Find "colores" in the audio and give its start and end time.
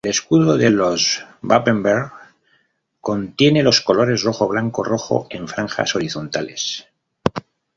3.81-4.23